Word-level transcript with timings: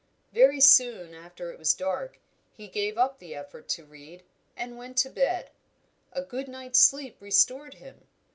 Very 0.33 0.59
soon 0.59 1.13
after 1.13 1.51
it 1.51 1.59
was 1.59 1.75
dark 1.75 2.19
he 2.51 2.67
gave 2.67 2.97
up 2.97 3.19
the 3.19 3.35
effort 3.35 3.67
to 3.69 3.85
read, 3.85 4.23
and 4.57 4.75
went 4.75 4.97
to 4.97 5.11
bed. 5.11 5.51
A 6.11 6.23
good 6.23 6.47
night's 6.47 6.79
sleep 6.79 7.17
restored 7.19 7.75
him. 7.75 8.07